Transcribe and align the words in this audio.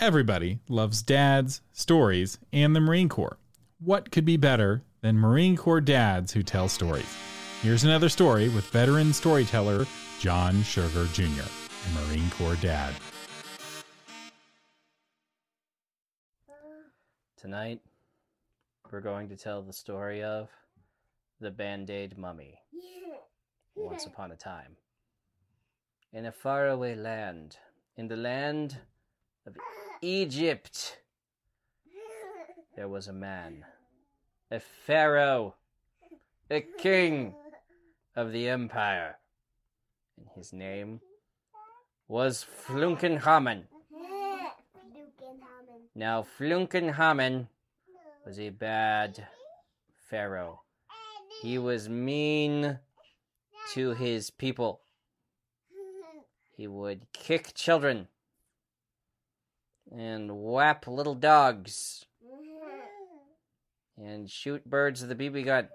Everybody 0.00 0.60
loves 0.68 1.02
dads, 1.02 1.60
stories, 1.72 2.38
and 2.52 2.74
the 2.74 2.80
Marine 2.80 3.08
Corps. 3.08 3.36
What 3.80 4.12
could 4.12 4.24
be 4.24 4.36
better 4.36 4.84
than 5.00 5.18
Marine 5.18 5.56
Corps 5.56 5.80
dads 5.80 6.32
who 6.32 6.44
tell 6.44 6.68
stories? 6.68 7.12
Here's 7.62 7.82
another 7.82 8.08
story 8.08 8.48
with 8.48 8.64
veteran 8.66 9.12
storyteller 9.12 9.86
John 10.20 10.62
Sugar 10.62 11.06
Jr., 11.06 11.24
a 11.24 12.06
Marine 12.06 12.30
Corps 12.30 12.54
dad. 12.62 12.94
Tonight, 17.36 17.80
we're 18.92 19.00
going 19.00 19.28
to 19.28 19.36
tell 19.36 19.62
the 19.62 19.72
story 19.72 20.22
of 20.22 20.48
the 21.40 21.50
Band 21.50 21.90
Aid 21.90 22.16
Mummy. 22.16 22.54
Once 23.74 24.06
upon 24.06 24.30
a 24.30 24.36
time, 24.36 24.76
in 26.12 26.26
a 26.26 26.32
faraway 26.32 26.94
land, 26.94 27.56
in 27.96 28.06
the 28.06 28.16
land 28.16 28.76
of 29.44 29.56
Egypt, 30.00 30.98
there 32.76 32.88
was 32.88 33.08
a 33.08 33.12
man, 33.12 33.64
a 34.50 34.60
pharaoh, 34.60 35.56
a 36.48 36.60
king 36.60 37.34
of 38.14 38.30
the 38.30 38.48
empire, 38.48 39.16
and 40.16 40.28
his 40.36 40.52
name 40.52 41.00
was 42.06 42.44
Flunkenhamen. 42.44 43.64
Now, 45.96 46.24
Flunkenhamen 46.38 47.48
was 48.24 48.38
a 48.38 48.50
bad 48.50 49.26
pharaoh. 50.08 50.60
He 51.42 51.58
was 51.58 51.88
mean 51.88 52.78
to 53.74 53.94
his 53.94 54.30
people. 54.30 54.80
He 56.56 56.68
would 56.68 57.12
kick 57.12 57.52
children 57.54 58.06
and 59.96 60.30
whap 60.30 60.86
little 60.86 61.14
dogs 61.14 62.04
and 63.96 64.30
shoot 64.30 64.64
birds 64.68 65.02
with 65.02 65.10
a 65.10 65.14
BB 65.14 65.44
gun. 65.44 65.68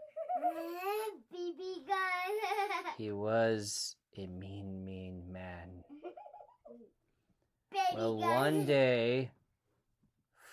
BB 1.34 1.88
gun. 1.88 1.98
He 2.98 3.12
was 3.12 3.96
a 4.18 4.28
mean, 4.28 4.86
mean 4.86 5.24
man. 5.32 5.84
Well, 7.96 8.20
gun. 8.20 8.30
one 8.30 8.66
day, 8.66 9.32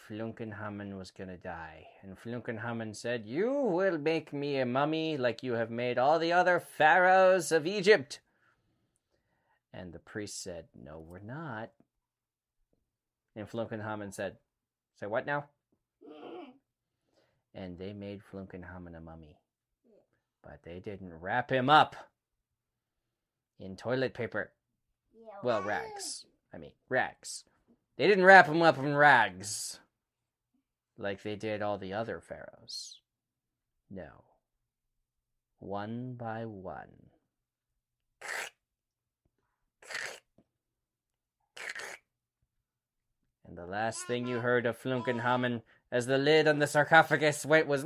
Flunkenhamen 0.09 0.99
was 0.99 1.11
gonna 1.11 1.37
die, 1.37 1.87
and 2.03 2.19
Flunkenhamen 2.19 2.97
said, 2.97 3.27
You 3.27 3.53
will 3.53 3.99
make 3.99 4.33
me 4.33 4.59
a 4.59 4.67
mummy 4.67 5.17
like 5.17 5.43
you 5.43 5.53
have 5.53 5.71
made 5.71 5.99
all 5.99 6.19
the 6.19 6.33
other 6.33 6.59
pharaohs 6.61 7.53
of 7.53 7.67
Egypt. 7.67 8.21
And 9.73 9.93
the 9.93 9.99
priest 9.99 10.43
said, 10.43 10.65
No, 10.75 10.99
we're 10.99 11.21
not. 11.21 11.71
And 13.37 13.49
Flunkenhamen 13.49 14.13
said, 14.13 14.37
Say 14.99 15.07
what 15.07 15.27
now? 15.27 15.45
Mm. 16.07 16.53
And 17.55 17.79
they 17.79 17.93
made 17.93 18.21
Flunkenhamen 18.23 18.97
a 18.97 19.01
mummy. 19.01 19.39
But 20.43 20.61
they 20.65 20.81
didn't 20.81 21.21
wrap 21.21 21.51
him 21.51 21.69
up 21.69 21.97
in 23.59 23.77
toilet 23.77 24.15
paper. 24.15 24.53
Well, 25.43 25.63
rags. 25.63 26.25
I 26.53 26.59
mean, 26.59 26.73
rags. 26.89 27.45
They 27.97 28.07
didn't 28.07 28.25
wrap 28.25 28.47
him 28.47 28.63
up 28.63 28.79
in 28.79 28.95
rags 28.95 29.81
like 30.99 31.23
they 31.23 31.37
did 31.37 31.63
all 31.63 31.79
the 31.79 31.93
other 31.93 32.21
pharaohs. 32.21 33.01
No. 33.91 34.25
One 35.59 36.15
by 36.15 36.47
one. 36.47 37.11
And 43.51 43.59
the 43.59 43.67
last 43.67 44.07
thing 44.07 44.29
you 44.29 44.39
heard 44.39 44.65
of 44.65 44.81
Flunkenhamen 44.81 45.63
as 45.91 46.07
the 46.07 46.19
lid 46.19 46.47
on 46.47 46.61
the 46.61 46.69
sarcophagus 46.69 47.45
went 47.45 47.67
was 47.67 47.85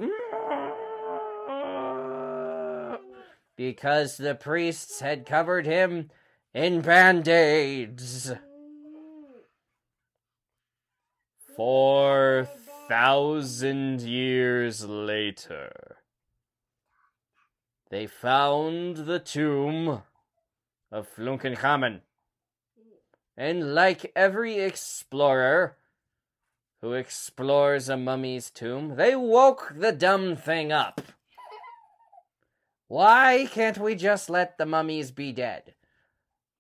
because 3.57 4.19
the 4.19 4.35
priests 4.35 5.01
had 5.01 5.25
covered 5.25 5.65
him 5.65 6.11
in 6.53 6.83
band-aids. 6.83 8.33
Four 11.57 12.47
thousand 12.87 14.03
years 14.03 14.85
later, 14.85 15.97
they 17.89 18.07
found 18.07 18.99
the 18.99 19.19
tomb 19.19 20.03
of 20.93 21.09
Flunkenhamen. 21.17 22.03
And 23.37 23.75
like 23.75 24.13
every 24.15 24.61
explorer 24.61 25.77
who 26.81 26.93
explores 26.93 27.89
a 27.89 27.97
mummy's 27.97 28.51
tomb, 28.51 28.97
they 28.97 29.17
woke 29.17 29.73
the 29.77 29.93
dumb 29.93 30.37
thing 30.37 30.71
up. 30.71 31.01
Why 32.87 33.49
can't 33.51 33.79
we 33.79 33.95
just 33.95 34.29
let 34.31 34.59
the 34.59 34.67
mummies 34.67 35.11
be 35.11 35.33
dead? 35.33 35.75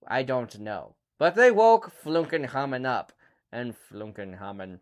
I 0.06 0.22
don't 0.22 0.58
know. 0.58 0.94
But 1.18 1.36
they 1.36 1.52
woke 1.52 1.92
Flunkenhamen 2.02 2.84
up, 2.84 3.12
and 3.52 3.76
Flunkenhamen 3.76 4.80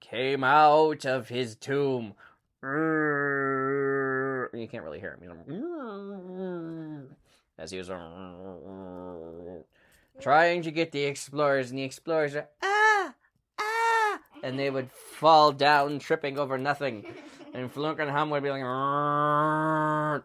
came 0.00 0.42
out 0.42 1.06
of 1.06 1.28
his 1.28 1.54
tomb. 1.54 2.14
You 2.62 4.68
can't 4.70 4.82
really 4.82 4.98
hear 4.98 5.16
him. 5.20 7.06
As 7.58 7.70
he 7.70 7.78
was 7.78 7.90
trying 10.20 10.62
to 10.62 10.70
get 10.70 10.92
the 10.92 11.04
explorers, 11.04 11.70
and 11.70 11.78
the 11.78 11.84
explorers 11.84 12.34
are 12.34 12.48
ah 12.62 13.14
ah, 13.58 14.18
and 14.42 14.58
they 14.58 14.70
would 14.70 14.90
fall 14.90 15.52
down, 15.52 15.98
tripping 15.98 16.38
over 16.38 16.58
nothing, 16.58 17.06
and 17.54 17.72
Flunkenhamen 17.72 18.30
would 18.30 18.42
be 18.42 18.50
like 18.50 18.62
ah, 18.64 20.22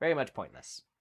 very 0.00 0.14
much 0.14 0.34
pointless. 0.34 0.82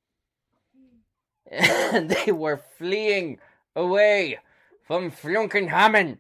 And 1.50 2.10
they 2.10 2.34
were 2.34 2.58
fleeing 2.58 3.40
away 3.74 4.40
from 4.84 5.12
Flunkenhamen. 5.12 6.18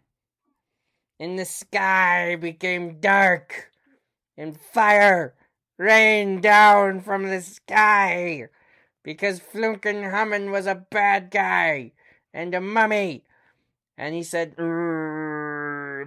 And 1.19 1.37
the 1.37 1.43
sky 1.43 2.37
became 2.37 3.01
dark, 3.01 3.71
and 4.37 4.57
fire 4.57 5.33
rained 5.77 6.43
down 6.43 7.01
from 7.01 7.27
the 7.27 7.41
sky 7.41 8.47
because 9.07 9.39
Flunkenhamen 9.39 10.51
was 10.51 10.67
a 10.67 10.75
bad 10.75 11.31
guy 11.31 11.93
and 12.33 12.53
a 12.53 12.59
mummy. 12.59 13.23
And 13.97 14.13
he 14.13 14.21
said, 14.21 14.53
Well, 14.57 16.03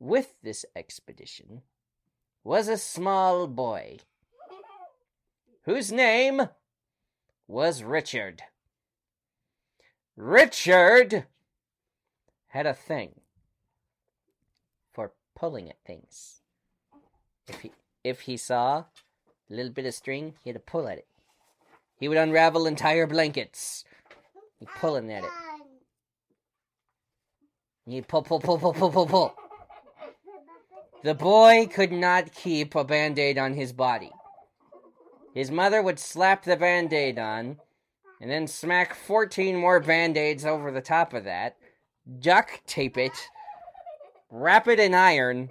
with 0.00 0.34
this 0.42 0.64
expedition 0.74 1.62
was 2.42 2.66
a 2.66 2.76
small 2.76 3.46
boy 3.46 3.98
whose 5.62 5.92
name 5.92 6.48
was 7.46 7.84
Richard. 7.84 8.42
Richard 10.16 11.26
had 12.48 12.66
a 12.66 12.74
thing 12.74 13.20
for 14.92 15.12
pulling 15.36 15.68
at 15.68 15.78
things. 15.86 16.40
If 17.46 17.60
he 17.60 17.70
if 18.04 18.20
he 18.20 18.36
saw 18.36 18.76
a 18.78 18.86
little 19.48 19.72
bit 19.72 19.86
of 19.86 19.94
string, 19.94 20.34
he 20.44 20.50
had 20.50 20.56
to 20.56 20.60
pull 20.60 20.86
at 20.86 20.98
it. 20.98 21.06
He 21.98 22.06
would 22.06 22.18
unravel 22.18 22.66
entire 22.66 23.06
blankets. 23.06 23.84
He 24.60 24.66
pulling 24.78 25.10
at 25.10 25.24
it. 25.24 25.30
He 27.86 28.00
pull 28.02 28.22
pull 28.22 28.40
pull 28.40 28.58
pull 28.58 28.72
pull 28.72 28.90
pull 28.90 29.06
pull. 29.06 29.34
The 31.02 31.14
boy 31.14 31.68
could 31.70 31.92
not 31.92 32.32
keep 32.32 32.74
a 32.74 32.82
band-aid 32.82 33.36
on 33.36 33.52
his 33.52 33.74
body. 33.74 34.10
His 35.34 35.50
mother 35.50 35.82
would 35.82 35.98
slap 35.98 36.44
the 36.44 36.56
band-aid 36.56 37.18
on, 37.18 37.58
and 38.20 38.30
then 38.30 38.46
smack 38.46 38.94
14 38.94 39.54
more 39.56 39.80
band-aids 39.80 40.46
over 40.46 40.70
the 40.70 40.80
top 40.80 41.12
of 41.12 41.24
that, 41.24 41.56
duct 42.20 42.66
tape 42.66 42.96
it, 42.96 43.12
wrap 44.30 44.66
it 44.66 44.80
in 44.80 44.94
iron, 44.94 45.50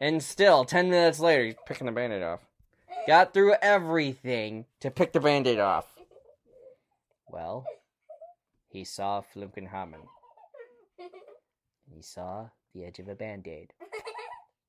and 0.00 0.22
still, 0.22 0.64
10 0.64 0.90
minutes 0.90 1.20
later, 1.20 1.44
he's 1.44 1.54
picking 1.66 1.86
the 1.86 1.92
band-aid 1.92 2.22
off. 2.22 2.40
Got 3.06 3.34
through 3.34 3.54
everything 3.60 4.66
to 4.80 4.90
pick 4.90 5.12
the 5.12 5.20
band-aid 5.20 5.58
off. 5.58 5.86
Well, 7.28 7.64
he 8.68 8.84
saw 8.84 9.22
Flunkenhamen. 9.22 10.06
He 11.94 12.02
saw 12.02 12.48
the 12.74 12.84
edge 12.84 12.98
of 12.98 13.08
a 13.08 13.14
band-aid. 13.14 13.72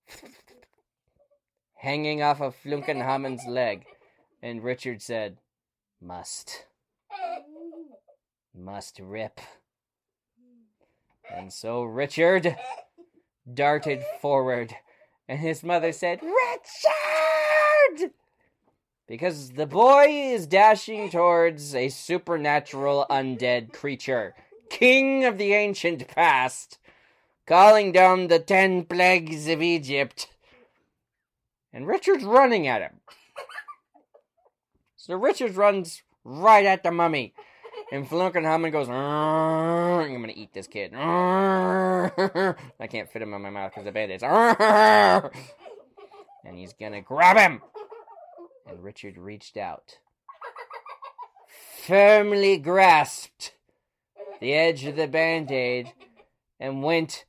Hanging 1.76 2.22
off 2.22 2.42
of 2.42 2.56
Flunkenhamen's 2.56 3.46
leg, 3.48 3.86
and 4.42 4.64
Richard 4.64 5.02
said, 5.02 5.38
Must. 6.02 6.66
Must 8.54 9.00
rip. 9.00 9.40
And 11.34 11.52
so 11.52 11.84
Richard 11.84 12.56
darted 13.52 14.04
forward, 14.22 14.76
and 15.28 15.40
his 15.40 15.64
mother 15.64 15.92
said, 15.92 16.22
Richard! 16.22 18.12
Because 19.08 19.52
the 19.52 19.68
boy 19.68 20.06
is 20.08 20.48
dashing 20.48 21.10
towards 21.10 21.76
a 21.76 21.90
supernatural 21.90 23.06
undead 23.10 23.72
creature, 23.72 24.34
king 24.70 25.26
of 25.26 25.38
the 25.38 25.54
ancient 25.54 26.08
past, 26.08 26.80
calling 27.46 27.92
down 27.92 28.28
the 28.28 28.40
ten 28.40 28.84
plagues 28.84 29.48
of 29.48 29.62
Egypt. 29.62 30.28
And 31.72 31.86
Richard's 31.86 32.24
running 32.24 32.68
at 32.68 32.82
him. 32.82 33.02
So 34.96 35.16
Richard 35.16 35.56
runs 35.56 36.02
right 36.24 36.66
at 36.66 36.82
the 36.82 36.92
mummy. 36.92 37.36
And 37.96 38.08
Flunkenhammond 38.10 38.74
goes, 38.74 38.90
I'm 38.90 40.20
gonna 40.20 40.34
eat 40.36 40.52
this 40.52 40.68
kid. 40.68 40.94
I 40.94 42.12
can't 42.90 43.10
fit 43.10 43.22
him 43.22 43.34
in 43.34 43.42
my 43.42 43.50
mouth 43.50 43.72
because 43.72 43.86
the 43.86 43.94
band-aids. 43.94 44.22
And 46.44 46.60
he's 46.60 46.74
gonna 46.74 47.00
grab 47.00 47.38
him. 47.38 47.62
And 48.68 48.84
Richard 48.84 49.18
reached 49.18 49.56
out, 49.56 50.00
firmly 51.88 52.58
grasped 52.58 53.54
the 54.42 54.54
edge 54.54 54.84
of 54.84 54.98
the 54.98 55.08
band-aid, 55.08 55.94
and 56.60 56.84
went. 56.84 57.24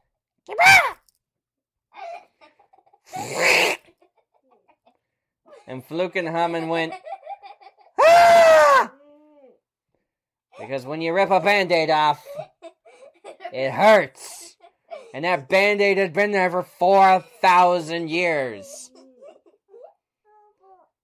and 5.69 5.87
Flukenhammond 5.87 6.67
went. 6.67 6.93
"Ah!" 8.01 8.91
Because 10.67 10.85
when 10.85 11.01
you 11.01 11.13
rip 11.13 11.31
a 11.31 11.39
band 11.39 11.71
aid 11.71 11.91
off, 11.91 12.27
it 13.53 13.71
hurts. 13.71 14.57
And 15.15 15.25
that 15.25 15.49
band 15.49 15.81
aid 15.81 15.97
had 15.97 16.13
been 16.13 16.33
there 16.33 16.51
for 16.51 16.65
4,000 16.65 18.11
years. 18.11 18.91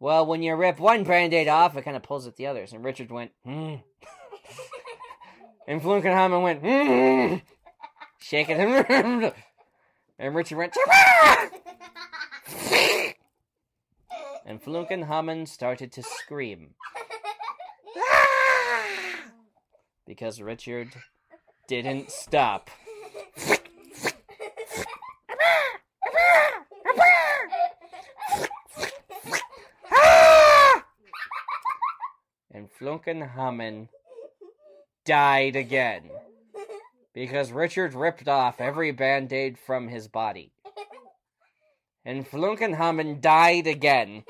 Well, 0.01 0.27
when 0.27 0.43
you 0.43 0.57
rip 0.57 0.81
one 0.81 1.05
band 1.05 1.33
aid 1.33 1.47
off, 1.47 1.77
it 1.77 1.85
kind 1.85 1.97
of 1.97 2.03
pulls 2.03 2.27
at 2.27 2.35
the 2.35 2.49
others. 2.49 2.73
And 2.73 2.85
Richard 2.85 3.13
went, 3.13 3.31
hmm. 3.45 3.77
and 5.69 5.81
Flunkenhammer 5.81 6.43
went, 6.43 6.61
hmm. 6.61 7.37
Shaking 8.19 8.57
him. 8.57 8.85
and 10.19 10.35
Richard 10.35 10.59
went, 10.59 10.77
and 14.45 14.61
Flunkenhammer 14.61 15.47
started 15.47 15.93
to 15.93 16.03
scream. 16.03 16.75
Because 20.13 20.43
Richard 20.43 20.93
didn't 21.69 22.11
stop. 22.11 22.69
and 32.51 32.69
Flunkenhamen 32.79 33.89
died 35.07 35.57
again 35.57 36.11
because 37.15 37.51
Richard 37.51 37.95
ripped 37.95 38.29
off 38.29 38.61
every 38.61 38.91
band 38.91 39.33
aid 39.33 39.59
from 39.59 39.89
his 39.89 40.09
body. 40.09 40.53
And 42.05 42.29
Flunkenhamen 42.29 43.23
died 43.23 43.67
again 43.67 44.25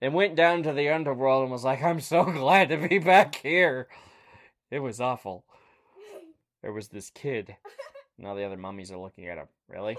and 0.00 0.14
went 0.14 0.36
down 0.36 0.62
to 0.62 0.72
the 0.72 0.88
underworld 0.90 1.42
and 1.42 1.50
was 1.50 1.64
like, 1.64 1.82
I'm 1.82 1.98
so 1.98 2.22
glad 2.22 2.68
to 2.68 2.76
be 2.76 3.00
back 3.00 3.34
here. 3.34 3.88
It 4.70 4.80
was 4.80 5.00
awful. 5.00 5.44
There 6.60 6.72
was 6.72 6.88
this 6.88 7.10
kid. 7.10 7.56
Now 8.20 8.34
the 8.34 8.42
other 8.42 8.56
mummies 8.56 8.90
are 8.90 8.98
looking 8.98 9.28
at 9.28 9.38
him. 9.38 9.46
Really? 9.68 9.96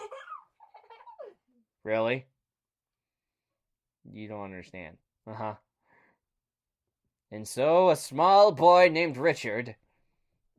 Really? 1.86 2.25
You 4.12 4.27
don't 4.27 4.44
understand. 4.44 4.98
Uh 5.25 5.33
huh. 5.33 5.54
And 7.31 7.48
so 7.48 7.89
a 7.89 7.95
small 7.95 8.51
boy 8.51 8.89
named 8.92 9.16
Richard 9.16 9.75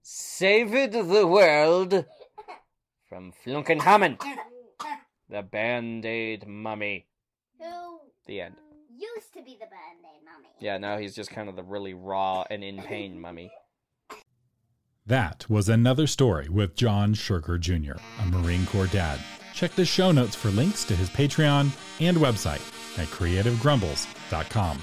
saved 0.00 0.92
the 0.94 1.26
world 1.26 2.06
from 3.08 3.32
Flunkenhamen, 3.44 4.18
the 5.28 5.42
band 5.42 6.06
aid 6.06 6.46
mummy. 6.46 7.06
Who 7.58 7.98
The 8.26 8.40
end. 8.40 8.54
used 8.88 9.34
to 9.34 9.42
be 9.42 9.52
the 9.60 9.66
band 9.66 10.00
name 10.02 10.24
mummy? 10.24 10.48
Yeah, 10.60 10.78
now 10.78 10.96
he's 10.96 11.14
just 11.14 11.30
kind 11.30 11.50
of 11.50 11.56
the 11.56 11.62
really 11.62 11.92
raw 11.92 12.44
and 12.48 12.64
in 12.64 12.80
pain 12.82 13.20
mummy. 13.20 13.50
That 15.06 15.48
was 15.48 15.68
another 15.68 16.06
story 16.06 16.48
with 16.48 16.76
John 16.76 17.14
Sugar 17.14 17.58
Jr., 17.58 17.94
a 18.20 18.26
Marine 18.26 18.66
Corps 18.66 18.86
dad. 18.86 19.18
Check 19.54 19.74
the 19.74 19.84
show 19.84 20.12
notes 20.12 20.36
for 20.36 20.50
links 20.50 20.84
to 20.84 20.94
his 20.94 21.10
Patreon 21.10 21.70
and 22.00 22.16
website 22.16 22.62
at 22.98 23.08
creativegrumbles.com. 23.08 24.78